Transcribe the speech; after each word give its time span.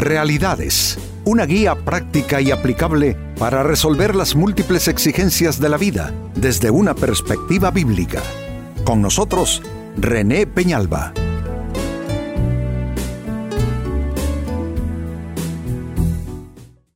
Realidades, 0.00 0.96
una 1.26 1.44
guía 1.44 1.74
práctica 1.74 2.40
y 2.40 2.50
aplicable 2.50 3.18
para 3.38 3.62
resolver 3.62 4.16
las 4.16 4.34
múltiples 4.34 4.88
exigencias 4.88 5.60
de 5.60 5.68
la 5.68 5.76
vida 5.76 6.14
desde 6.34 6.70
una 6.70 6.94
perspectiva 6.94 7.70
bíblica. 7.70 8.22
Con 8.82 9.02
nosotros, 9.02 9.60
René 9.98 10.46
Peñalba. 10.46 11.12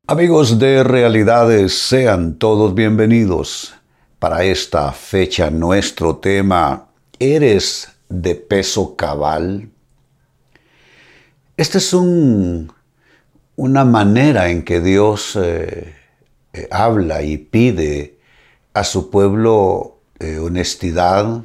Amigos 0.07 0.59
de 0.59 0.83
Realidades, 0.83 1.77
sean 1.79 2.39
todos 2.39 2.75
bienvenidos. 2.75 3.75
Para 4.19 4.45
esta 4.45 4.93
fecha 4.93 5.51
nuestro 5.51 6.17
tema, 6.17 6.87
¿eres 7.19 7.87
de 8.09 8.35
peso 8.35 8.97
cabal? 8.97 9.69
Esta 11.59 11.77
es 11.77 11.93
un, 11.93 12.73
una 13.57 13.85
manera 13.85 14.51
en 14.51 14.65
que 14.65 14.81
Dios 14.81 15.37
eh, 15.37 15.95
eh, 16.53 16.69
habla 16.71 17.23
y 17.23 17.39
pide 17.39 18.19
a 18.73 18.85
su 18.85 19.11
pueblo 19.11 19.99
eh, 20.19 20.39
honestidad, 20.39 21.43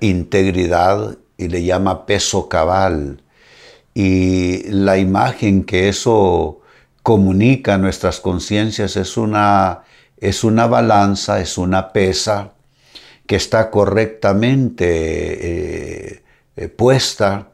integridad 0.00 1.18
y 1.36 1.46
le 1.48 1.62
llama 1.62 2.04
peso 2.04 2.48
cabal. 2.48 3.22
Y 3.94 4.64
la 4.70 4.98
imagen 4.98 5.62
que 5.64 5.88
eso 5.88 6.60
comunica 7.02 7.74
a 7.74 7.78
nuestras 7.78 8.18
conciencias 8.20 8.96
es 8.96 9.16
una, 9.16 9.84
es 10.18 10.42
una 10.42 10.66
balanza, 10.66 11.40
es 11.40 11.58
una 11.58 11.92
pesa 11.92 12.54
que 13.26 13.36
está 13.36 13.70
correctamente 13.70 16.24
puesta 16.76 17.50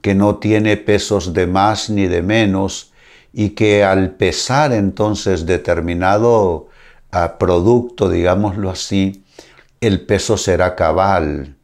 que 0.00 0.14
no 0.14 0.36
tiene 0.36 0.76
pesos 0.76 1.32
de 1.34 1.46
más 1.46 1.90
ni 1.90 2.06
de 2.06 2.22
menos 2.22 2.92
y 3.32 3.50
que 3.50 3.84
al 3.84 4.12
pesar 4.12 4.72
entonces 4.72 5.46
determinado 5.46 6.68
ah, 7.12 7.38
producto, 7.38 8.08
digámoslo 8.08 8.70
así, 8.70 9.24
el 9.80 10.04
peso 10.06 10.36
será 10.36 10.74
cabal. 10.74 11.56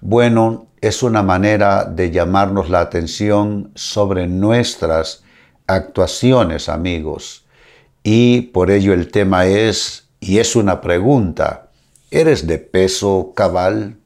Bueno, 0.00 0.66
es 0.80 1.02
una 1.02 1.22
manera 1.22 1.84
de 1.84 2.10
llamarnos 2.10 2.68
la 2.68 2.80
atención 2.80 3.70
sobre 3.74 4.26
nuestras 4.26 5.22
actuaciones, 5.66 6.68
amigos. 6.68 7.44
Y 8.02 8.42
por 8.42 8.70
ello 8.70 8.92
el 8.92 9.10
tema 9.10 9.46
es, 9.46 10.08
y 10.18 10.38
es 10.38 10.56
una 10.56 10.80
pregunta, 10.80 11.70
¿eres 12.10 12.46
de 12.46 12.58
peso 12.58 13.32
cabal? 13.36 13.96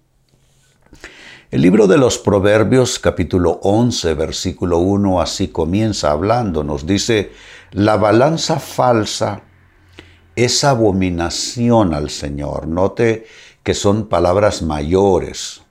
El 1.48 1.62
libro 1.62 1.86
de 1.86 1.96
los 1.96 2.18
Proverbios 2.18 2.98
capítulo 2.98 3.60
11 3.62 4.14
versículo 4.14 4.78
1 4.78 5.20
así 5.20 5.46
comienza 5.46 6.10
hablando, 6.10 6.64
nos 6.64 6.86
dice, 6.86 7.30
la 7.70 7.96
balanza 7.96 8.58
falsa 8.58 9.42
es 10.34 10.64
abominación 10.64 11.94
al 11.94 12.10
Señor. 12.10 12.66
Note 12.66 13.26
que 13.62 13.74
son 13.74 14.08
palabras 14.08 14.62
mayores. 14.62 15.62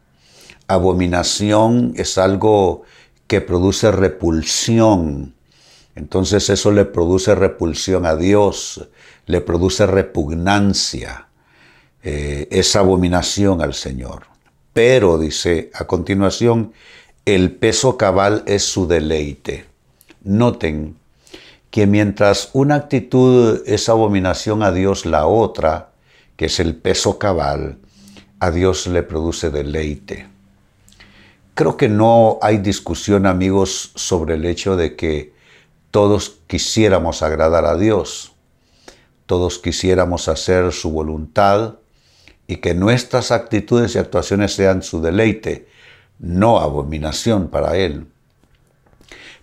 Abominación 0.69 1.91
es 1.97 2.17
algo 2.17 2.83
que 3.27 3.41
produce 3.41 3.91
repulsión. 3.91 5.35
Entonces 5.93 6.49
eso 6.49 6.71
le 6.71 6.85
produce 6.85 7.35
repulsión 7.35 8.05
a 8.05 8.15
Dios, 8.15 8.87
le 9.25 9.41
produce 9.41 9.85
repugnancia. 9.85 11.27
Eh, 12.01 12.47
es 12.49 12.77
abominación 12.77 13.61
al 13.61 13.73
Señor. 13.73 14.34
Pero, 14.75 15.17
dice 15.17 15.71
a 15.73 15.87
continuación, 15.87 16.73
el 17.23 17.55
peso 17.55 17.95
cabal 17.95 18.43
es 18.45 18.65
su 18.65 18.87
deleite. 18.87 19.67
Noten 20.21 20.97
que 21.71 21.87
mientras 21.87 22.49
una 22.51 22.75
actitud 22.75 23.61
es 23.65 23.87
abominación 23.87 24.63
a 24.63 24.73
Dios, 24.73 25.05
la 25.05 25.27
otra, 25.27 25.91
que 26.35 26.47
es 26.47 26.59
el 26.59 26.75
peso 26.75 27.17
cabal, 27.17 27.77
a 28.41 28.51
Dios 28.51 28.87
le 28.87 29.01
produce 29.01 29.49
deleite. 29.49 30.27
Creo 31.53 31.77
que 31.77 31.87
no 31.87 32.37
hay 32.41 32.57
discusión, 32.57 33.27
amigos, 33.27 33.93
sobre 33.95 34.33
el 34.33 34.43
hecho 34.43 34.75
de 34.75 34.97
que 34.97 35.31
todos 35.89 36.39
quisiéramos 36.47 37.23
agradar 37.23 37.63
a 37.63 37.77
Dios, 37.77 38.33
todos 39.25 39.57
quisiéramos 39.57 40.27
hacer 40.27 40.73
su 40.73 40.91
voluntad, 40.91 41.75
y 42.47 42.57
que 42.57 42.73
nuestras 42.73 43.31
actitudes 43.31 43.95
y 43.95 43.97
actuaciones 43.97 44.53
sean 44.53 44.83
su 44.83 45.01
deleite, 45.01 45.67
no 46.19 46.59
abominación 46.59 47.49
para 47.49 47.77
Él. 47.77 48.07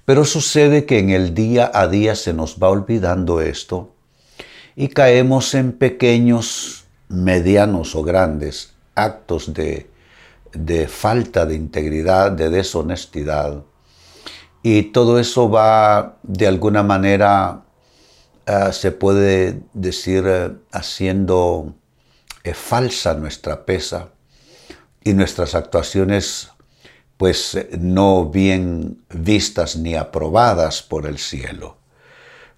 Pero 0.05 0.25
sucede 0.25 0.85
que 0.85 0.99
en 0.99 1.11
el 1.11 1.35
día 1.35 1.71
a 1.73 1.87
día 1.87 2.15
se 2.15 2.33
nos 2.33 2.59
va 2.61 2.69
olvidando 2.69 3.41
esto 3.41 3.93
y 4.75 4.89
caemos 4.89 5.55
en 5.55 5.73
pequeños, 5.73 6.85
medianos 7.09 7.95
o 7.95 8.03
grandes 8.03 8.73
actos 8.95 9.53
de, 9.53 9.87
falta 10.89 11.47
de 11.47 11.55
integridad, 11.55 12.33
de 12.33 12.51
deshonestidad. 12.51 13.63
Y 14.63 14.83
todo 14.85 15.19
eso 15.19 15.51
va 15.51 16.17
de 16.23 16.47
alguna 16.47 16.83
manera, 16.83 17.63
ah, 18.47 18.73
se 18.73 18.93
puede 18.93 19.61
decir, 19.73 20.25
eh, 20.27 20.53
haciendo 20.71 21.75
es 22.45 22.57
falsa 22.57 23.15
nuestra 23.15 23.65
pesa 23.65 24.09
y 25.05 25.13
nuestras 25.15 25.55
actuaciones 25.55 26.51
pues 27.17 27.57
no 27.79 28.27
bien 28.27 29.05
vistas 29.11 29.77
ni 29.77 29.95
aprobadas 29.95 30.83
por 30.83 31.07
el 31.07 31.19
cielo. 31.19 31.77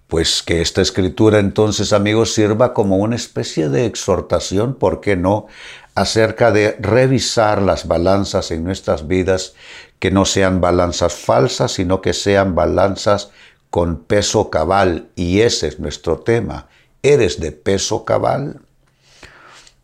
Pues 0.07 0.43
que 0.43 0.61
esta 0.61 0.81
escritura 0.81 1.39
entonces, 1.39 1.93
amigos, 1.93 2.33
sirva 2.33 2.73
como 2.73 2.97
una 2.97 3.15
especie 3.15 3.69
de 3.69 3.85
exhortación, 3.85 4.75
¿por 4.75 5.01
qué 5.01 5.15
no?, 5.15 5.47
acerca 5.93 6.51
de 6.51 6.77
revisar 6.79 7.61
las 7.61 7.87
balanzas 7.87 8.51
en 8.51 8.63
nuestras 8.63 9.07
vidas, 9.07 9.53
que 9.99 10.11
no 10.11 10.25
sean 10.25 10.61
balanzas 10.61 11.13
falsas, 11.13 11.73
sino 11.73 12.01
que 12.01 12.13
sean 12.13 12.53
balanzas 12.53 13.31
con 13.69 14.03
peso 14.03 14.49
cabal. 14.49 15.09
Y 15.15 15.41
ese 15.41 15.67
es 15.67 15.79
nuestro 15.79 16.19
tema. 16.19 16.67
¿Eres 17.01 17.39
de 17.39 17.51
peso 17.51 18.03
cabal? 18.03 18.61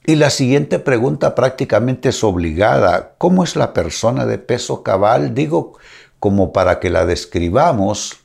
Y 0.06 0.16
la 0.16 0.32
siguiente 0.32 0.80
pregunta 0.80 1.36
prácticamente 1.36 2.10
es 2.10 2.24
obligada. 2.24 3.14
¿Cómo 3.18 3.44
es 3.44 3.56
la 3.56 3.74
persona 3.74 4.26
de 4.26 4.40
peso 4.40 4.82
cabal? 4.82 5.36
Digo, 5.36 5.74
como 6.20 6.52
para 6.54 6.80
que 6.80 6.90
la 6.90 7.06
describamos 7.06 8.18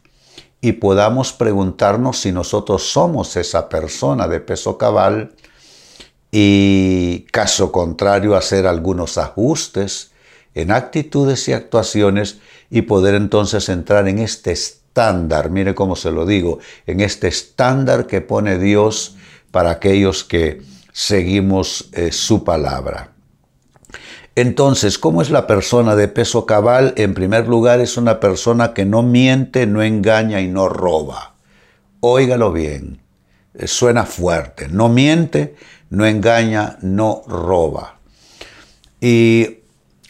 y 0.60 0.72
podamos 0.72 1.32
preguntarnos 1.32 2.20
si 2.20 2.32
nosotros 2.32 2.90
somos 2.90 3.36
esa 3.36 3.68
persona 3.68 4.26
de 4.26 4.40
peso 4.40 4.78
cabal 4.78 5.34
y 6.30 7.26
caso 7.30 7.72
contrario 7.72 8.36
hacer 8.36 8.66
algunos 8.66 9.18
ajustes 9.18 10.12
en 10.54 10.70
actitudes 10.70 11.46
y 11.48 11.52
actuaciones 11.52 12.38
y 12.70 12.82
poder 12.82 13.14
entonces 13.14 13.68
entrar 13.68 14.08
en 14.08 14.18
este 14.18 14.52
estándar, 14.52 15.50
mire 15.50 15.74
cómo 15.74 15.94
se 15.94 16.10
lo 16.10 16.24
digo, 16.24 16.58
en 16.86 17.00
este 17.00 17.28
estándar 17.28 18.06
que 18.06 18.22
pone 18.22 18.58
Dios 18.58 19.16
para 19.50 19.70
aquellos 19.70 20.24
que 20.24 20.62
seguimos 20.96 21.90
eh, 21.92 22.10
su 22.10 22.42
palabra. 22.42 23.12
Entonces, 24.34 24.98
¿cómo 24.98 25.20
es 25.20 25.28
la 25.28 25.46
persona 25.46 25.94
de 25.94 26.08
peso 26.08 26.46
cabal? 26.46 26.94
En 26.96 27.12
primer 27.12 27.48
lugar, 27.48 27.80
es 27.80 27.98
una 27.98 28.18
persona 28.18 28.72
que 28.72 28.86
no 28.86 29.02
miente, 29.02 29.66
no 29.66 29.82
engaña 29.82 30.40
y 30.40 30.48
no 30.48 30.70
roba. 30.70 31.34
Óigalo 32.00 32.50
bien, 32.50 33.02
eh, 33.52 33.66
suena 33.66 34.06
fuerte. 34.06 34.68
No 34.68 34.88
miente, 34.88 35.54
no 35.90 36.06
engaña, 36.06 36.78
no 36.80 37.22
roba. 37.26 37.98
Y 38.98 39.58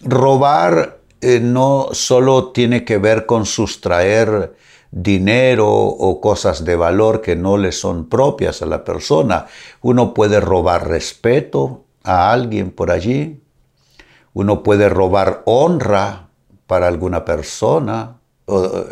robar 0.03 1.01
eh, 1.21 1.41
no 1.41 1.89
solo 1.91 2.53
tiene 2.53 2.85
que 2.85 2.99
ver 2.99 3.27
con 3.27 3.45
sustraer 3.45 4.55
dinero 4.91 5.69
o 5.69 6.21
cosas 6.21 6.65
de 6.65 6.77
valor 6.77 7.21
que 7.21 7.37
no 7.37 7.57
le 7.57 7.73
son 7.73 8.09
propias 8.09 8.63
a 8.63 8.67
la 8.67 8.85
persona. 8.85 9.47
Uno 9.83 10.15
puede 10.15 10.41
robar 10.41 10.89
respeto 10.89 11.85
a 12.05 12.33
alguien 12.33 12.71
por 12.71 12.91
allí. 12.91 13.43
Uno 14.33 14.63
puede 14.63 14.89
robar 14.89 15.43
honra 15.45 16.29
para 16.67 16.89
alguna 16.89 17.25
persona 17.25 18.19
o, 18.47 18.85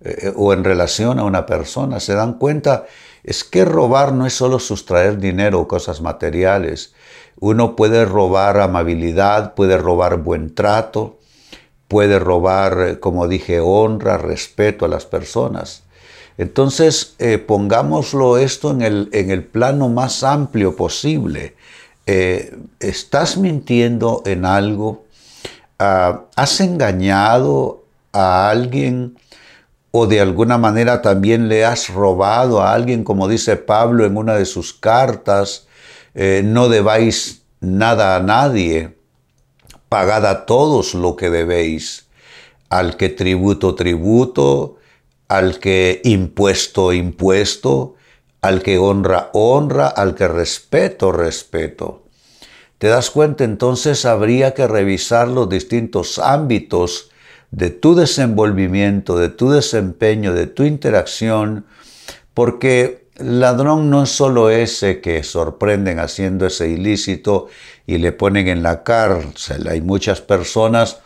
eh, 0.00 0.32
en 0.36 0.64
relación 0.64 1.18
a 1.18 1.24
una 1.24 1.46
persona. 1.46 2.00
¿Se 2.00 2.14
dan 2.14 2.34
cuenta? 2.34 2.86
Es 3.24 3.44
que 3.44 3.64
robar 3.64 4.12
no 4.12 4.26
es 4.26 4.34
solo 4.34 4.58
sustraer 4.58 5.18
dinero 5.18 5.60
o 5.60 5.68
cosas 5.68 6.00
materiales. 6.00 6.94
Uno 7.38 7.76
puede 7.76 8.04
robar 8.04 8.60
amabilidad, 8.60 9.54
puede 9.54 9.76
robar 9.76 10.18
buen 10.18 10.54
trato, 10.54 11.18
puede 11.88 12.18
robar, 12.18 12.98
como 13.00 13.28
dije, 13.28 13.60
honra, 13.60 14.18
respeto 14.18 14.84
a 14.84 14.88
las 14.88 15.06
personas. 15.06 15.82
Entonces, 16.38 17.14
eh, 17.18 17.38
pongámoslo 17.38 18.36
esto 18.38 18.70
en 18.70 18.82
el, 18.82 19.08
en 19.12 19.30
el, 19.30 19.44
plano 19.44 19.88
más 19.88 20.22
amplio 20.22 20.76
posible. 20.76 21.54
Eh, 22.06 22.54
¿Estás 22.78 23.38
mintiendo 23.38 24.22
en 24.26 24.44
algo? 24.44 25.04
Ah, 25.78 26.24
¿Has 26.36 26.60
engañado 26.60 27.84
a 28.12 28.50
alguien? 28.50 29.16
o 29.98 30.06
de 30.06 30.20
alguna 30.20 30.58
manera 30.58 31.00
también 31.00 31.48
le 31.48 31.64
has 31.64 31.88
robado 31.88 32.60
a 32.60 32.74
alguien, 32.74 33.02
como 33.02 33.28
dice 33.28 33.56
Pablo 33.56 34.04
en 34.04 34.18
una 34.18 34.34
de 34.34 34.44
sus 34.44 34.74
cartas, 34.74 35.68
eh, 36.14 36.42
no 36.44 36.68
debáis 36.68 37.42
nada 37.60 38.16
a 38.16 38.20
nadie, 38.20 38.95
pagad 39.88 40.26
a 40.26 40.46
todos 40.46 40.94
lo 40.94 41.16
que 41.16 41.30
debéis, 41.30 42.06
al 42.68 42.96
que 42.96 43.08
tributo, 43.08 43.74
tributo, 43.74 44.76
al 45.28 45.58
que 45.58 46.00
impuesto, 46.04 46.92
impuesto, 46.92 47.94
al 48.40 48.62
que 48.62 48.78
honra, 48.78 49.30
honra, 49.32 49.88
al 49.88 50.14
que 50.14 50.28
respeto, 50.28 51.12
respeto. 51.12 52.04
¿Te 52.78 52.88
das 52.88 53.10
cuenta? 53.10 53.44
Entonces 53.44 54.04
habría 54.04 54.54
que 54.54 54.66
revisar 54.66 55.28
los 55.28 55.48
distintos 55.48 56.18
ámbitos 56.18 57.10
de 57.50 57.70
tu 57.70 57.94
desenvolvimiento, 57.94 59.16
de 59.16 59.30
tu 59.30 59.50
desempeño, 59.50 60.34
de 60.34 60.46
tu 60.46 60.64
interacción, 60.64 61.64
porque 62.34 63.06
ladrón 63.16 63.88
no 63.88 64.02
es 64.02 64.10
solo 64.10 64.50
ese 64.50 65.00
que 65.00 65.22
sorprenden 65.22 65.98
haciendo 65.98 66.46
ese 66.46 66.68
ilícito 66.68 67.48
y 67.86 67.98
le 67.98 68.12
ponen 68.12 68.48
en 68.48 68.62
la 68.62 68.82
cárcel. 68.82 69.68
Hay 69.68 69.80
muchas 69.80 70.20
personas 70.20 71.00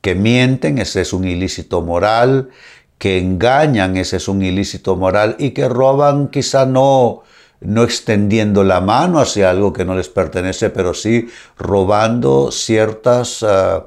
que 0.00 0.14
mienten, 0.14 0.78
ese 0.78 1.02
es 1.02 1.12
un 1.12 1.24
ilícito 1.24 1.82
moral, 1.82 2.50
que 2.98 3.18
engañan, 3.18 3.96
ese 3.96 4.16
es 4.16 4.28
un 4.28 4.42
ilícito 4.42 4.96
moral, 4.96 5.36
y 5.38 5.50
que 5.50 5.68
roban 5.68 6.28
quizá 6.28 6.66
no, 6.66 7.22
no 7.60 7.82
extendiendo 7.82 8.64
la 8.64 8.80
mano 8.80 9.18
hacia 9.18 9.50
algo 9.50 9.72
que 9.72 9.84
no 9.84 9.94
les 9.94 10.08
pertenece, 10.08 10.70
pero 10.70 10.94
sí 10.94 11.28
robando 11.58 12.50
ciertas... 12.50 13.42
Ah, 13.42 13.86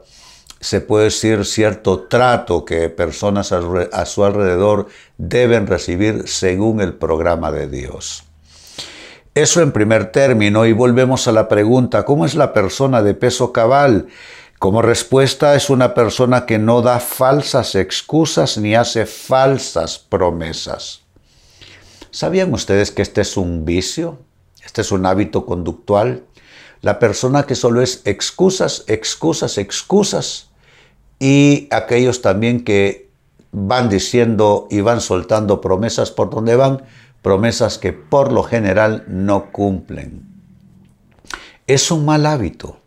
se 0.65 0.81
puede 0.81 1.05
decir, 1.05 1.45
cierto 1.45 2.07
trato 2.09 2.65
que 2.65 2.89
personas 2.89 3.51
a 3.51 4.05
su 4.05 4.25
alrededor 4.25 4.87
deben 5.17 5.67
recibir 5.67 6.27
según 6.27 6.81
el 6.81 6.95
programa 6.95 7.51
de 7.51 7.67
Dios. 7.67 8.23
Eso 9.35 9.61
en 9.61 9.73
primer 9.73 10.13
término 10.13 10.65
y 10.65 10.71
volvemos 10.71 11.27
a 11.27 11.33
la 11.33 11.49
pregunta, 11.49 12.05
¿cómo 12.05 12.25
es 12.25 12.35
la 12.35 12.53
persona 12.53 13.03
de 13.03 13.13
peso 13.13 13.51
cabal? 13.51 14.07
Como 14.59 14.81
respuesta 14.81 15.55
es 15.55 15.69
una 15.69 15.93
persona 15.93 16.45
que 16.45 16.57
no 16.57 16.81
da 16.81 17.01
falsas 17.01 17.75
excusas 17.75 18.57
ni 18.57 18.75
hace 18.75 19.05
falsas 19.05 19.99
promesas. 19.99 21.01
¿Sabían 22.11 22.53
ustedes 22.53 22.91
que 22.91 23.01
este 23.01 23.19
es 23.19 23.35
un 23.35 23.65
vicio? 23.65 24.19
Este 24.63 24.79
es 24.79 24.93
un 24.93 25.05
hábito 25.05 25.45
conductual. 25.45 26.23
La 26.81 26.97
persona 26.97 27.43
que 27.43 27.55
solo 27.55 27.81
es 27.81 28.03
excusas, 28.05 28.85
excusas, 28.87 29.57
excusas, 29.57 30.47
y 31.19 31.67
aquellos 31.71 32.21
también 32.21 32.63
que 32.63 33.09
van 33.51 33.89
diciendo 33.89 34.69
y 34.71 34.79
van 34.79 35.01
soltando 35.01 35.59
promesas 35.59 36.11
por 36.11 36.29
donde 36.29 36.55
van, 36.55 36.83
promesas 37.25 37.79
que 37.79 37.91
por 37.91 38.31
lo 38.31 38.43
general 38.43 39.03
no 39.07 39.51
cumplen. 39.51 40.27
Es 41.65 41.89
un 41.89 42.05
mal 42.05 42.27
hábito. 42.27 42.77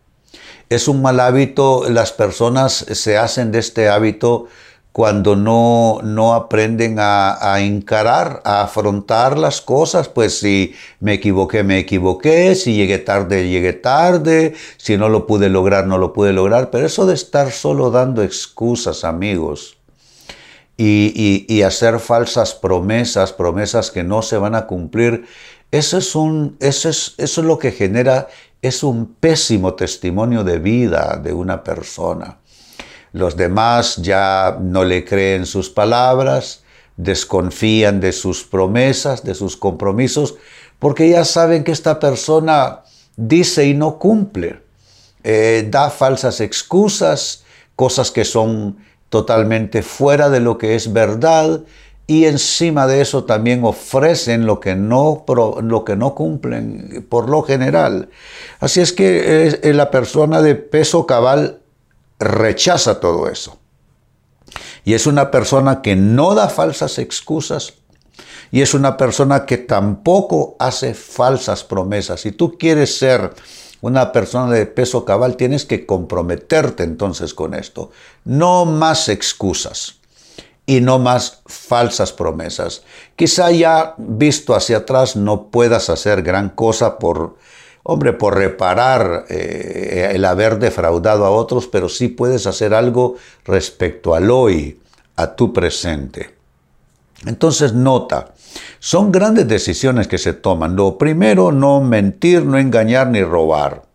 Es 0.69 0.87
un 0.87 1.03
mal 1.03 1.19
hábito, 1.19 1.91
las 1.91 2.13
personas 2.13 2.73
se 2.73 3.19
hacen 3.19 3.51
de 3.51 3.59
este 3.59 3.89
hábito 3.89 4.47
cuando 4.93 5.35
no, 5.35 5.99
no 6.05 6.35
aprenden 6.35 6.99
a, 7.01 7.57
encarar, 7.59 8.41
a 8.45 8.63
afrontar 8.63 9.37
las 9.37 9.61
cosas, 9.61 10.09
pues 10.09 10.39
si 10.39 10.73
me 11.01 11.15
equivoqué, 11.15 11.65
me 11.65 11.81
equivoqué, 11.81 12.55
si 12.55 12.77
llegué 12.77 12.99
tarde, 12.99 13.49
llegué 13.49 13.73
tarde, 13.73 14.55
si 14.77 14.97
no 14.97 15.09
lo 15.09 15.27
pude 15.27 15.49
lograr, 15.49 15.89
no 15.89 15.99
lo 15.99 16.13
pude 16.13 16.33
lograr, 16.33 16.71
pero 16.71 16.87
eso 16.87 17.07
de 17.07 17.15
estar 17.15 17.51
solo 17.51 17.91
dando 17.91 18.23
excusas, 18.23 19.03
amigos, 19.03 19.78
y, 20.79 21.63
hacer 21.63 21.99
falsas 21.99 22.55
promesas, 22.55 23.33
promesas 23.33 23.91
que 23.91 24.05
no 24.05 24.23
se 24.23 24.39
van 24.39 24.55
a 24.55 24.67
cumplir, 24.67 25.27
eso 25.73 25.99
es, 25.99 26.15
un, 26.15 26.57
eso 26.61 26.89
es, 26.89 27.15
eso 27.19 27.41
es 27.41 27.47
lo 27.47 27.59
que 27.59 27.73
genera, 27.73 28.29
es 28.63 28.83
un 28.83 29.15
pésimo 29.15 29.75
testimonio 29.75 30.45
de 30.45 30.59
vida 30.61 31.21
de 31.23 31.33
una 31.33 31.63
persona. 31.65 32.39
Los 33.13 33.37
demás 33.37 33.97
ya 33.97 34.57
no 34.61 34.85
le 34.85 35.05
creen 35.05 35.47
sus 35.47 35.69
palabras, 35.69 36.63
desconfían 36.97 38.01
de 38.01 38.13
sus 38.13 38.45
promesas, 38.45 39.25
de 39.25 39.35
sus 39.35 39.57
compromisos, 39.57 40.37
porque 40.79 41.11
ya 41.11 41.25
saben 41.25 41.65
que 41.65 41.73
esta 41.73 41.99
persona 41.99 42.83
dice 43.17 43.67
y 43.67 43.75
no 43.75 43.99
cumple, 43.99 44.63
eh, 45.25 45.67
da 45.69 45.91
falsas 45.91 46.41
excusas, 46.41 47.45
cosas 47.75 48.11
que 48.11 48.25
son 48.25 48.79
totalmente 49.09 49.83
fuera 49.83 50.31
de 50.31 50.41
lo 50.41 50.59
que 50.59 50.75
es 50.75 50.93
verdad, 50.93 51.63
y 52.07 52.25
encima 52.25 52.87
de 52.87 53.03
eso 53.03 53.25
también 53.25 53.63
ofrecen 53.65 54.47
lo 54.47 54.61
que 54.61 54.75
no, 54.75 55.25
lo 55.63 55.85
que 55.85 55.95
no 55.95 56.15
cumplen 56.15 57.07
por 57.11 57.29
lo 57.29 57.43
general. 57.43 58.09
Así 58.61 58.81
es 58.81 58.95
que 58.95 59.61
eh, 59.63 59.75
la 59.75 59.91
persona 59.91 60.41
de 60.41 60.55
peso 60.55 61.05
cabal 61.05 61.61
rechaza 62.19 62.99
todo 62.99 63.29
eso. 63.29 63.59
Y 64.87 64.95
es 64.95 65.07
una 65.07 65.31
persona 65.31 65.83
que 65.83 65.97
no 65.97 66.35
da 66.35 66.49
falsas 66.49 66.99
excusas 66.99 67.75
y 68.51 68.63
es 68.63 68.73
una 68.73 68.97
persona 68.97 69.45
que 69.45 69.59
tampoco 69.59 70.57
hace 70.59 70.95
falsas 70.95 71.63
promesas. 71.63 72.21
Si 72.21 72.33
tú 72.33 72.57
quieres 72.57 72.97
ser 72.97 73.35
una 73.81 74.13
persona 74.13 74.53
de 74.53 74.67
peso 74.67 75.05
cabal, 75.05 75.37
tienes 75.37 75.65
que 75.65 75.87
comprometerte 75.87 76.83
entonces 76.83 77.35
con 77.35 77.55
esto. 77.55 77.91
No 78.25 78.65
más 78.65 79.09
excusas 79.09 79.97
y 80.67 80.81
no 80.81 80.99
más 80.99 81.43
falsas 81.47 82.13
promesas. 82.13 82.83
Quizá 83.17 83.51
ya 83.51 83.95
visto 83.97 84.55
hacia 84.55 84.79
atrás 84.79 85.17
no 85.17 85.47
puedas 85.47 85.89
hacer 85.91 86.23
gran 86.23 86.51
cosa 86.51 86.99
por 86.99 87.37
hombre, 87.85 88.13
por 88.13 88.37
reparar 88.37 89.25
eh, 89.31 90.11
el 90.13 90.25
haber 90.25 90.59
defraudado 90.59 91.25
a 91.25 91.31
otros, 91.31 91.67
pero 91.67 91.89
sí 91.89 92.09
puedes 92.09 92.47
hacer 92.47 92.75
algo 92.75 93.17
respecto 93.45 94.15
al 94.15 94.31
hoy, 94.31 94.79
a 95.17 95.35
tu 95.35 95.53
presente. 95.55 96.38
Entonces 97.27 97.73
nota, 97.73 98.35
son 98.79 99.11
grandes 99.11 99.49
decisiones 99.49 100.07
que 100.07 100.19
se 100.19 100.33
toman. 100.33 100.77
Lo 100.77 100.99
primero, 100.99 101.53
no 101.53 101.81
mentir, 101.81 102.45
no 102.45 102.59
engañar 102.59 103.09
ni 103.09 103.23
robar. 103.23 103.89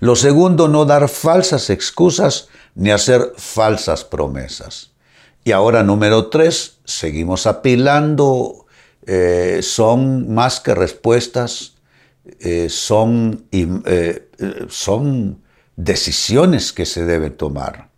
Lo 0.00 0.16
segundo, 0.16 0.66
no 0.66 0.84
dar 0.84 1.08
falsas 1.08 1.70
excusas 1.70 2.48
ni 2.74 2.90
hacer 2.90 3.32
falsas 3.36 4.04
promesas. 4.04 4.90
Y 5.44 5.52
ahora 5.52 5.82
número 5.82 6.28
tres, 6.28 6.78
seguimos 6.84 7.46
apilando, 7.46 8.66
eh, 9.06 9.60
son 9.62 10.32
más 10.32 10.60
que 10.60 10.74
respuestas, 10.74 11.74
eh, 12.40 12.68
son, 12.68 13.46
eh, 13.50 14.28
son 14.68 15.42
decisiones 15.76 16.72
que 16.72 16.86
se 16.86 17.04
deben 17.04 17.36
tomar. 17.36 17.91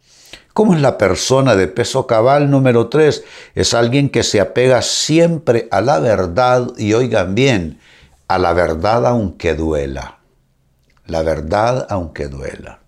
¿Cómo 0.54 0.72
es 0.72 0.80
la 0.80 0.98
persona 0.98 1.56
de 1.56 1.66
peso 1.66 2.06
cabal 2.06 2.48
número 2.48 2.88
3? 2.88 3.24
Es 3.56 3.74
alguien 3.74 4.08
que 4.08 4.22
se 4.22 4.40
apega 4.40 4.82
siempre 4.82 5.66
a 5.72 5.80
la 5.80 5.98
verdad 5.98 6.68
y 6.78 6.94
oigan 6.94 7.34
bien, 7.34 7.80
a 8.28 8.38
la 8.38 8.52
verdad 8.52 9.04
aunque 9.04 9.54
duela. 9.56 10.20
La 11.06 11.24
verdad 11.24 11.88
aunque 11.90 12.28
duela. 12.28 12.78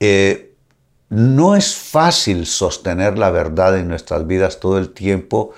Eh, 0.00 0.56
no 1.08 1.54
es 1.54 1.76
fácil 1.76 2.46
sostener 2.46 3.16
la 3.16 3.30
verdad 3.30 3.78
en 3.78 3.86
nuestras 3.86 4.26
vidas 4.26 4.58
todo 4.58 4.78
el 4.78 4.90
tiempo 4.90 5.52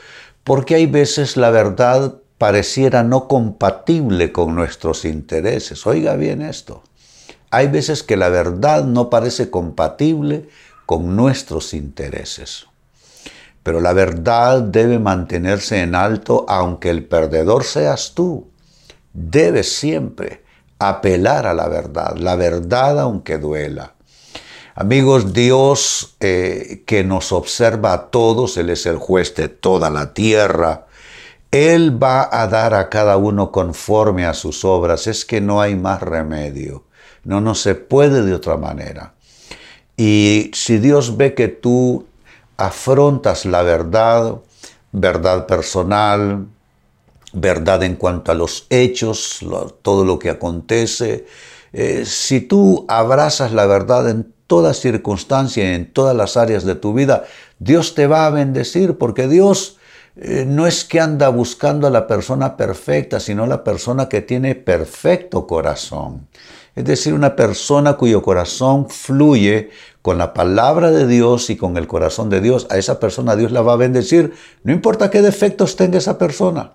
porque 0.44 0.74
hay 0.74 0.84
veces 0.84 1.38
la 1.38 1.48
verdad 1.48 2.16
pareciera 2.36 3.02
no 3.02 3.28
compatible 3.28 4.30
con 4.30 4.54
nuestros 4.54 5.06
intereses. 5.06 5.86
Oiga 5.86 6.16
bien 6.16 6.42
esto. 6.42 6.82
Hay 7.50 7.68
veces 7.68 8.02
que 8.02 8.18
la 8.18 8.28
verdad 8.28 8.84
no 8.84 9.08
parece 9.08 9.50
compatible 9.50 10.50
con 10.88 11.14
nuestros 11.14 11.74
intereses. 11.74 12.64
Pero 13.62 13.82
la 13.82 13.92
verdad 13.92 14.62
debe 14.62 14.98
mantenerse 14.98 15.82
en 15.82 15.94
alto 15.94 16.46
aunque 16.48 16.88
el 16.88 17.04
perdedor 17.04 17.64
seas 17.64 18.14
tú. 18.14 18.48
Debes 19.12 19.70
siempre 19.70 20.42
apelar 20.78 21.46
a 21.46 21.52
la 21.52 21.68
verdad, 21.68 22.16
la 22.16 22.36
verdad 22.36 22.98
aunque 23.00 23.36
duela. 23.36 23.92
Amigos, 24.74 25.34
Dios 25.34 26.16
eh, 26.20 26.84
que 26.86 27.04
nos 27.04 27.32
observa 27.32 27.92
a 27.92 28.06
todos, 28.06 28.56
Él 28.56 28.70
es 28.70 28.86
el 28.86 28.96
juez 28.96 29.34
de 29.34 29.50
toda 29.50 29.90
la 29.90 30.14
tierra, 30.14 30.86
él 31.50 32.02
va 32.02 32.30
a 32.32 32.46
dar 32.46 32.72
a 32.72 32.88
cada 32.88 33.18
uno 33.18 33.52
conforme 33.52 34.24
a 34.24 34.32
sus 34.32 34.64
obras. 34.64 35.06
Es 35.06 35.26
que 35.26 35.42
no 35.42 35.60
hay 35.60 35.76
más 35.76 36.00
remedio. 36.00 36.84
No, 37.24 37.42
no 37.42 37.54
se 37.54 37.74
puede 37.74 38.22
de 38.22 38.32
otra 38.32 38.56
manera. 38.56 39.14
Y 39.98 40.52
si 40.54 40.78
Dios 40.78 41.16
ve 41.16 41.34
que 41.34 41.48
tú 41.48 42.06
afrontas 42.56 43.44
la 43.44 43.62
verdad, 43.62 44.36
verdad 44.92 45.46
personal, 45.46 46.46
verdad 47.32 47.82
en 47.82 47.96
cuanto 47.96 48.30
a 48.30 48.36
los 48.36 48.68
hechos, 48.70 49.40
todo 49.82 50.04
lo 50.04 50.20
que 50.20 50.30
acontece, 50.30 51.26
eh, 51.72 52.04
si 52.06 52.40
tú 52.40 52.86
abrazas 52.88 53.52
la 53.52 53.66
verdad, 53.66 54.24
toda 54.46 54.72
circunstancia, 54.72 55.74
en 55.74 55.92
todas 55.92 56.16
las 56.16 56.36
áreas 56.36 56.64
de 56.64 56.76
tu 56.76 56.94
vida, 56.94 57.24
Dios 57.58 57.96
te 57.96 58.06
va 58.06 58.26
a 58.26 58.30
bendecir 58.30 58.98
porque 58.98 59.26
Dios 59.26 59.78
eh, 60.14 60.44
no 60.46 60.68
es 60.68 60.84
que 60.84 61.00
anda 61.00 61.28
buscando 61.28 61.88
a 61.88 61.90
la 61.90 62.06
persona 62.06 62.56
perfecta, 62.56 63.18
sino 63.18 63.46
la 63.46 63.64
persona 63.64 64.08
que 64.08 64.20
tiene 64.20 64.54
perfecto 64.54 65.46
corazón. 65.48 66.28
Es 66.78 66.84
decir, 66.84 67.12
una 67.12 67.34
persona 67.34 67.94
cuyo 67.94 68.22
corazón 68.22 68.88
fluye 68.88 69.70
con 70.00 70.16
la 70.16 70.32
palabra 70.32 70.92
de 70.92 71.08
Dios 71.08 71.50
y 71.50 71.56
con 71.56 71.76
el 71.76 71.88
corazón 71.88 72.30
de 72.30 72.40
Dios. 72.40 72.68
A 72.70 72.78
esa 72.78 73.00
persona 73.00 73.34
Dios 73.34 73.50
la 73.50 73.62
va 73.62 73.72
a 73.72 73.76
bendecir. 73.76 74.32
No 74.62 74.72
importa 74.72 75.10
qué 75.10 75.20
defectos 75.20 75.74
tenga 75.74 75.98
esa 75.98 76.18
persona. 76.18 76.74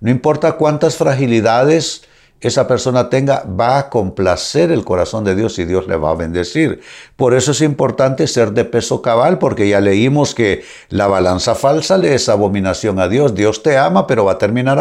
No 0.00 0.10
importa 0.10 0.58
cuántas 0.58 0.96
fragilidades 0.96 2.02
esa 2.42 2.68
persona 2.68 3.08
tenga, 3.08 3.44
va 3.44 3.78
a 3.78 3.88
complacer 3.88 4.70
el 4.72 4.84
corazón 4.84 5.24
de 5.24 5.34
Dios 5.34 5.58
y 5.58 5.64
Dios 5.64 5.88
le 5.88 5.96
va 5.96 6.10
a 6.10 6.16
bendecir. 6.16 6.82
Por 7.16 7.32
eso 7.32 7.52
es 7.52 7.62
importante 7.62 8.26
ser 8.26 8.52
de 8.52 8.66
peso 8.66 9.00
cabal, 9.00 9.38
porque 9.38 9.66
ya 9.70 9.80
leímos 9.80 10.34
que 10.34 10.64
la 10.90 11.06
balanza 11.06 11.54
falsa 11.54 11.96
le 11.96 12.14
es 12.14 12.28
abominación 12.28 12.98
a 12.98 13.08
Dios. 13.08 13.34
Dios 13.34 13.62
te 13.62 13.78
ama, 13.78 14.06
pero 14.06 14.26
va 14.26 14.32
a 14.32 14.38
terminar 14.38 14.78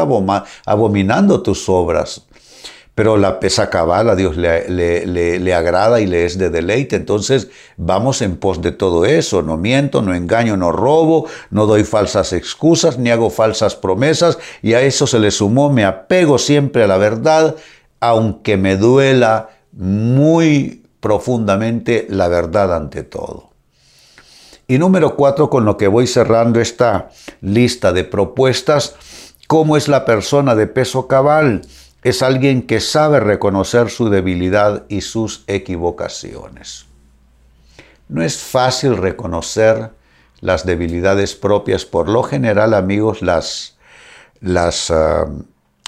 abominando 0.66 1.42
tus 1.44 1.70
obras 1.70 2.26
pero 3.00 3.16
la 3.16 3.40
pesa 3.40 3.70
cabal 3.70 4.10
a 4.10 4.16
Dios 4.18 4.36
le, 4.36 4.68
le, 4.68 5.54
agrada 5.54 6.02
y 6.02 6.06
le 6.06 6.26
es 6.26 6.38
de 6.38 6.50
deleite. 6.50 6.98
Entonces 6.98 7.48
vamos 7.78 8.22
en 8.22 8.36
pos 8.36 8.62
de 8.62 8.74
todo 8.74 9.06
eso. 9.06 9.42
No 9.42 9.56
miento, 9.56 10.02
no 10.02 10.14
engaño, 10.14 10.58
no 10.58 10.74
robo, 10.74 11.26
no 11.50 11.66
doy 11.66 11.86
falsas 11.86 12.34
excusas, 12.34 12.98
ni 12.98 13.10
hago 13.10 13.30
falsas 13.30 13.78
promesas. 13.78 14.38
Y 14.62 14.74
a 14.74 14.82
eso 14.82 15.08
se 15.08 15.18
le 15.18 15.32
sumó, 15.32 15.70
me 15.70 15.86
apego 15.86 16.38
siempre 16.38 16.84
a 16.84 16.88
la 16.88 16.98
verdad, 16.98 17.56
aunque 18.02 18.58
me 18.58 18.76
duela 18.76 19.48
muy 19.72 20.84
profundamente 21.00 22.06
la 22.10 22.28
verdad 22.28 22.76
ante 22.76 23.04
todo. 23.04 23.52
Y 24.68 24.78
número 24.78 25.16
cuatro, 25.16 25.50
con 25.50 25.64
lo 25.64 25.78
que 25.78 25.88
voy 25.88 26.06
cerrando 26.06 26.60
esta 26.60 27.12
lista 27.40 27.94
de 27.94 28.04
propuestas, 28.04 28.96
¿cómo 29.48 29.78
es 29.78 29.88
la 29.88 30.04
persona 30.04 30.54
de 30.54 30.68
peso 30.68 31.08
cabal? 31.08 31.62
Es 32.04 32.22
alguien 32.22 32.62
que 32.62 32.80
sabe 32.80 33.20
reconocer 33.20 33.90
su 33.90 34.10
debilidad 34.10 34.86
y 34.88 35.02
sus 35.02 35.44
equivocaciones. 35.48 36.86
No 38.08 38.24
es 38.24 38.38
fácil 38.38 38.98
reconocer 38.98 39.92
las 40.40 40.66
debilidades 40.66 41.36
propias. 41.36 41.86
Por 41.86 42.08
lo 42.08 42.24
general, 42.24 42.74
amigos, 42.74 43.22
las, 43.22 43.76
ah, 44.92 45.28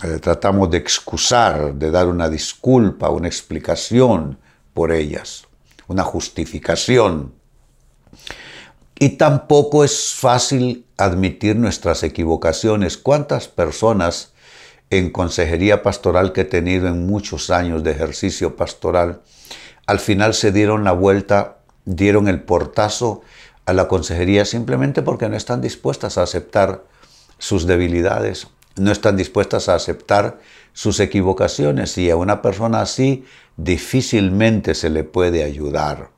eh, 0.03 0.20
tratamos 0.20 0.70
de 0.70 0.77
excusar, 0.77 1.74
de 1.75 1.91
dar 1.91 2.08
una 2.08 2.30
disculpa, 2.30 3.10
una 3.10 3.27
explicación 3.27 4.38
por 4.74 4.91
ellas, 4.91 5.46
una 5.88 6.03
justificación. 6.03 7.34
Y 9.00 9.10
tampoco 9.18 9.84
es 9.84 10.13
fácil 10.13 10.86
admitir 10.98 11.56
nuestras 11.56 12.03
equivocaciones. 12.03 12.98
¿Cuántas 12.98 13.48
personas 13.48 14.30
en 14.91 15.10
consejería 15.10 15.81
pastoral 15.81 16.33
que 16.33 16.41
he 16.41 16.45
tenido 16.45 16.88
en 16.88 17.07
muchos 17.07 17.50
años 17.50 17.83
de 17.83 17.91
ejercicio 17.91 18.55
pastoral, 18.55 19.21
al 19.88 20.00
final 20.00 20.33
se 20.33 20.51
dieron 20.51 20.83
la 20.83 20.91
vuelta, 20.91 21.57
dieron 21.86 22.27
el 22.27 22.41
portazo 22.41 23.21
a 23.65 23.74
la 23.74 23.88
consejería 23.88 24.45
simplemente 24.45 25.01
porque 25.01 25.29
no 25.29 25.38
están 25.38 25.62
dispuestas 25.62 26.17
a 26.17 26.24
aceptar 26.24 26.83
sus 27.38 27.65
debilidades, 27.65 28.48
no 28.75 28.91
están 28.91 29.17
dispuestas 29.17 29.69
a 29.69 29.75
aceptar 29.75 30.39
sus 30.74 31.00
equivocaciones 31.00 31.98
y 31.98 32.10
a 32.10 32.17
una 32.17 32.41
persona 32.41 32.81
así 32.81 33.25
difícilmente 33.57 34.75
se 34.75 34.89
le 34.89 35.03
puede 35.03 35.43
ayudar. 35.43 36.10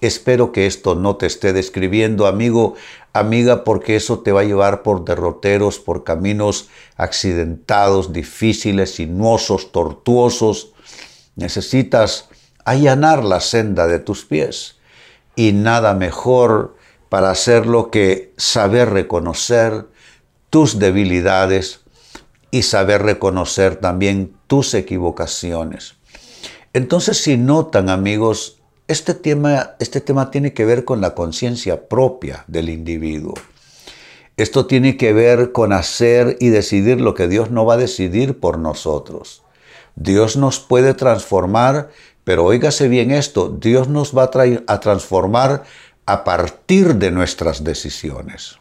Espero 0.00 0.52
que 0.52 0.66
esto 0.66 0.94
no 0.94 1.16
te 1.16 1.26
esté 1.26 1.52
describiendo, 1.52 2.26
amigo, 2.26 2.74
amiga, 3.12 3.64
porque 3.64 3.96
eso 3.96 4.20
te 4.20 4.32
va 4.32 4.40
a 4.40 4.44
llevar 4.44 4.82
por 4.82 5.04
derroteros, 5.04 5.78
por 5.78 6.04
caminos 6.04 6.68
accidentados, 6.96 8.12
difíciles, 8.12 8.94
sinuosos, 8.94 9.72
tortuosos. 9.72 10.72
Necesitas 11.36 12.28
allanar 12.64 13.24
la 13.24 13.40
senda 13.40 13.86
de 13.86 13.98
tus 13.98 14.24
pies. 14.24 14.76
Y 15.36 15.52
nada 15.52 15.94
mejor 15.94 16.76
para 17.08 17.30
hacerlo 17.30 17.90
que 17.90 18.32
saber 18.36 18.90
reconocer 18.90 19.86
tus 20.48 20.78
debilidades 20.78 21.80
y 22.50 22.62
saber 22.62 23.02
reconocer 23.02 23.76
también 23.76 24.34
tus 24.46 24.74
equivocaciones. 24.74 25.94
Entonces, 26.72 27.18
si 27.18 27.36
notan, 27.36 27.88
amigos, 27.88 28.59
este 28.90 29.14
tema, 29.14 29.76
este 29.78 30.00
tema 30.00 30.32
tiene 30.32 30.52
que 30.52 30.64
ver 30.64 30.84
con 30.84 31.00
la 31.00 31.14
conciencia 31.14 31.88
propia 31.88 32.44
del 32.48 32.68
individuo. 32.68 33.34
Esto 34.36 34.66
tiene 34.66 34.96
que 34.96 35.12
ver 35.12 35.52
con 35.52 35.72
hacer 35.72 36.36
y 36.40 36.48
decidir 36.48 37.00
lo 37.00 37.14
que 37.14 37.28
Dios 37.28 37.52
no 37.52 37.64
va 37.64 37.74
a 37.74 37.76
decidir 37.76 38.40
por 38.40 38.58
nosotros. 38.58 39.44
Dios 39.94 40.36
nos 40.36 40.58
puede 40.58 40.94
transformar, 40.94 41.90
pero 42.24 42.44
óigase 42.44 42.88
bien 42.88 43.12
esto, 43.12 43.48
Dios 43.48 43.88
nos 43.88 44.16
va 44.16 44.24
a, 44.24 44.72
a 44.72 44.80
transformar 44.80 45.62
a 46.06 46.24
partir 46.24 46.96
de 46.96 47.12
nuestras 47.12 47.62
decisiones. 47.62 48.58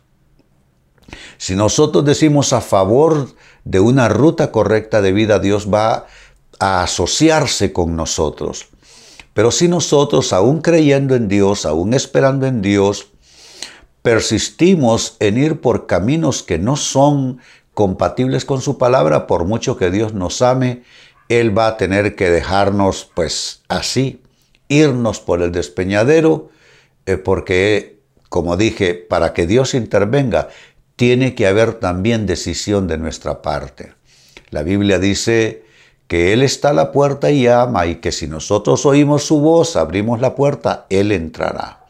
Si 1.37 1.55
nosotros 1.55 2.05
decimos 2.05 2.53
a 2.53 2.61
favor 2.61 3.29
de 3.63 3.79
una 3.79 4.09
ruta 4.09 4.51
correcta 4.51 5.01
de 5.01 5.11
vida, 5.11 5.39
Dios 5.39 5.73
va 5.73 6.05
a 6.59 6.83
asociarse 6.83 7.73
con 7.73 7.95
nosotros. 7.95 8.69
Pero 9.33 9.51
si 9.51 9.67
nosotros, 9.67 10.33
aún 10.33 10.61
creyendo 10.61 11.15
en 11.15 11.27
Dios, 11.27 11.65
aún 11.65 11.93
esperando 11.93 12.45
en 12.45 12.61
Dios, 12.61 13.07
persistimos 14.01 15.17
en 15.19 15.37
ir 15.37 15.61
por 15.61 15.87
caminos 15.87 16.43
que 16.43 16.57
no 16.57 16.75
son 16.75 17.39
compatibles 17.73 18.45
con 18.45 18.61
su 18.61 18.77
palabra, 18.77 19.27
por 19.27 19.45
mucho 19.45 19.77
que 19.77 19.91
Dios 19.91 20.13
nos 20.13 20.41
ame, 20.41 20.83
Él 21.29 21.57
va 21.57 21.67
a 21.67 21.77
tener 21.77 22.15
que 22.15 22.29
dejarnos 22.29 23.09
pues 23.13 23.61
así, 23.67 24.21
irnos 24.67 25.19
por 25.19 25.41
el 25.41 25.51
despeñadero, 25.51 26.49
eh, 27.05 27.17
porque, 27.17 27.99
como 28.29 28.57
dije, 28.57 28.95
para 28.95 29.33
que 29.33 29.47
Dios 29.47 29.73
intervenga, 29.73 30.49
tiene 30.95 31.35
que 31.35 31.47
haber 31.47 31.75
también 31.75 32.25
decisión 32.25 32.87
de 32.87 32.97
nuestra 32.97 33.41
parte. 33.41 33.93
La 34.49 34.63
Biblia 34.63 34.99
dice 34.99 35.63
que 36.09 36.33
Él 36.33 36.41
está 36.41 36.71
a 36.71 36.73
la 36.73 36.91
puerta 36.91 37.29
y 37.29 37.43
llama 37.43 37.85
y 37.85 37.97
que 37.97 38.11
si 38.11 38.27
nosotros 38.27 38.83
oímos 38.87 39.23
su 39.23 39.39
voz, 39.39 39.75
abrimos 39.75 40.19
la 40.19 40.33
puerta, 40.33 40.87
Él 40.89 41.11
entrará. 41.11 41.85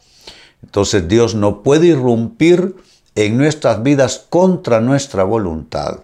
Entonces 0.62 1.08
Dios 1.08 1.36
no 1.36 1.64
puede 1.64 1.88
irrumpir 1.88 2.76
en 3.16 3.38
nuestras 3.38 3.82
vidas 3.82 4.26
contra 4.30 4.82
nuestra 4.82 5.24
voluntad. 5.24 6.02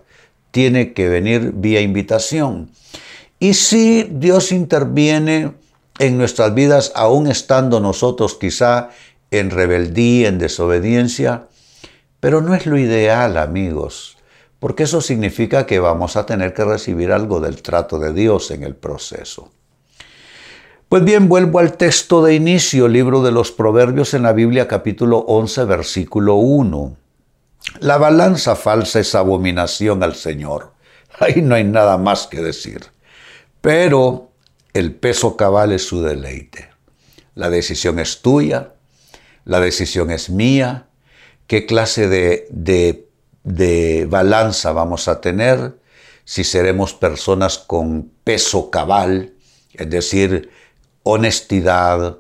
Tiene 0.52 0.94
que 0.94 1.10
venir 1.10 1.52
vía 1.56 1.82
invitación. 1.82 2.72
Y 3.38 3.56
si 3.56 4.04
Dios 4.10 4.54
interviene 4.54 5.52
en 6.00 6.18
nuestras 6.18 6.54
vidas, 6.56 6.94
aún 6.96 7.28
estando 7.28 7.82
nosotros 7.82 8.36
quizá 8.36 8.92
en 9.30 9.50
rebeldía, 9.50 10.30
en 10.30 10.38
desobediencia, 10.38 11.48
pero 12.22 12.40
no 12.40 12.56
es 12.56 12.66
lo 12.66 12.78
ideal, 12.78 13.36
amigos 13.36 14.15
porque 14.66 14.82
eso 14.82 15.00
significa 15.00 15.68
que 15.68 15.78
vamos 15.78 16.16
a 16.16 16.26
tener 16.26 16.56
que 16.56 16.66
recibir 16.66 17.12
algo 17.12 17.40
del 17.40 17.62
trato 17.62 18.00
de 18.00 18.12
Dios 18.14 18.50
en 18.50 18.64
el 18.64 18.76
proceso. 18.76 19.52
Pues 20.90 21.04
bien, 21.04 21.30
vuelvo 21.30 21.60
al 21.60 21.78
texto 21.78 22.24
de 22.24 22.34
inicio, 22.34 22.88
libro 22.88 23.22
de 23.22 23.32
los 23.32 23.52
Proverbios 23.52 24.16
en 24.16 24.24
la 24.24 24.34
Biblia 24.34 24.68
capítulo 24.68 25.20
11, 25.20 25.66
versículo 25.66 26.38
1. 26.38 26.98
La 27.82 28.00
balanza 28.00 28.56
falsa 28.56 29.00
es 29.00 29.14
abominación 29.14 30.02
al 30.02 30.16
Señor. 30.16 30.72
Ahí 31.20 31.44
no 31.44 31.54
hay 31.54 31.64
nada 31.64 32.00
más 32.00 32.26
que 32.26 32.42
decir. 32.42 32.86
Pero 33.62 34.32
el 34.74 34.96
peso 34.96 35.38
cabal 35.38 35.74
es 35.74 35.86
su 35.86 36.02
deleite. 36.02 36.70
La 37.36 37.52
decisión 37.52 38.00
es 38.00 38.24
tuya, 38.24 38.72
la 39.44 39.60
decisión 39.60 40.10
es 40.10 40.32
mía. 40.32 40.88
¿Qué 41.46 41.68
clase 41.68 42.08
de, 42.08 42.48
de 42.50 43.05
de 43.46 44.08
balanza 44.10 44.74
vamos 44.74 45.08
a 45.08 45.22
tener, 45.22 45.78
si 46.26 46.44
seremos 46.44 46.94
personas 46.94 47.60
con 47.60 48.12
peso 48.24 48.72
cabal, 48.72 49.34
es 49.74 49.90
decir, 49.90 50.50
honestidad, 51.04 52.18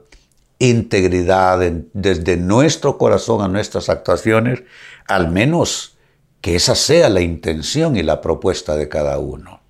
integridad 0.59 1.59
desde 1.93 2.37
nuestro 2.37 2.97
corazón 2.97 3.41
a 3.41 3.47
nuestras 3.47 3.89
actuaciones, 3.89 4.63
al 5.07 5.31
menos 5.31 5.97
que 6.41 6.55
esa 6.55 6.75
sea 6.75 7.09
la 7.09 7.21
intención 7.21 7.97
y 7.97 8.03
la 8.03 8.21
propuesta 8.21 8.75
de 8.75 8.87
cada 8.87 9.17
uno. 9.17 9.61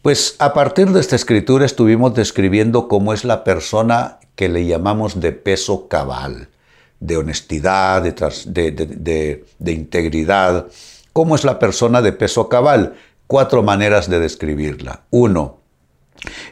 Pues 0.00 0.36
a 0.38 0.54
partir 0.54 0.90
de 0.90 1.00
esta 1.00 1.16
escritura 1.16 1.66
estuvimos 1.66 2.14
describiendo 2.14 2.88
cómo 2.88 3.12
es 3.12 3.24
la 3.24 3.44
persona 3.44 4.18
que 4.34 4.48
le 4.48 4.64
llamamos 4.64 5.20
de 5.20 5.32
peso 5.32 5.86
cabal 5.86 6.48
de 7.02 7.16
honestidad, 7.16 8.02
de, 8.02 9.44
integridad. 9.66 10.68
¿Cómo 11.12 11.34
es 11.34 11.42
la 11.42 11.58
persona 11.58 12.00
de 12.00 12.12
peso 12.12 12.48
cabal? 12.48 12.94
Cuatro 13.26 13.64
maneras 13.64 14.08
de 14.08 14.20
describirla. 14.20 15.02
Uno, 15.10 15.60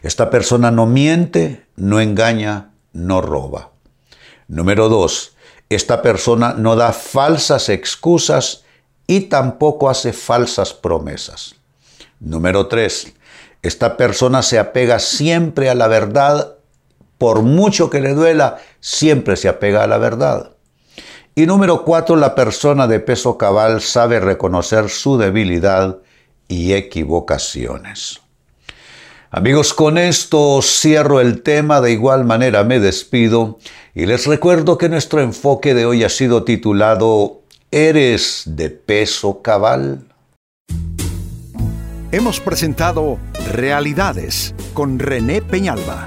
esta 0.02 0.28
persona 0.28 0.73
no 0.73 0.87
miente, 0.87 1.66
no 1.76 2.00
engaña, 2.00 2.73
no 2.92 3.23
roba. 3.23 3.71
Número 4.49 4.88
dos, 4.88 5.37
esta 5.69 6.02
persona 6.02 6.54
no 6.54 6.75
da 6.75 6.92
falsas 6.92 7.69
excusas 7.69 8.64
y 9.07 9.23
tampoco 9.23 9.88
hace 9.88 10.12
falsas 10.12 10.75
promesas. 10.75 11.54
Número 12.19 12.66
tres, 12.66 13.14
esta 13.62 13.97
persona 13.97 14.42
se 14.42 14.59
apega 14.59 14.99
siempre 14.99 15.71
a 15.71 15.76
la 15.76 15.87
verdad, 15.87 16.54
por 17.21 17.43
mucho 17.43 17.91
que 17.91 18.00
le 18.00 18.15
duela, 18.15 18.57
siempre 18.81 19.37
se 19.37 19.47
apega 19.47 19.85
a 19.85 19.87
la 19.87 19.99
verdad. 19.99 20.53
Y 21.35 21.45
número 21.45 21.85
cuatro, 21.85 22.17
la 22.17 22.35
persona 22.35 22.87
de 22.87 22.99
peso 22.99 23.37
cabal 23.37 23.83
sabe 23.83 24.21
reconocer 24.21 24.89
su 24.89 25.19
debilidad 25.19 25.99
y 26.49 26.73
equivocaciones. 26.73 28.23
Amigos, 29.31 29.75
con 29.75 29.99
esto 29.99 30.62
cierro 30.62 31.21
el 31.21 31.43
tema, 31.43 31.83
de 31.83 31.93
igual 31.93 32.25
manera 32.25 32.65
me 32.65 32.81
despido 32.81 33.59
y 33.95 34.07
les 34.07 34.27
recuerdo 34.27 34.79
que 34.79 34.89
nuestro 34.89 35.21
enfoque 35.21 35.75
de 35.75 35.85
hoy 35.85 36.05
ha 36.05 36.09
sido 36.09 36.45
titulado 36.45 37.43
¿Eres 37.71 38.45
de 38.47 38.71
peso 38.71 39.43
cabal? 39.43 40.07
Hemos 42.12 42.41
presentado 42.41 43.19
Realidades 43.53 44.55
con 44.73 44.99
René 44.99 45.43
Peñalba. 45.43 46.07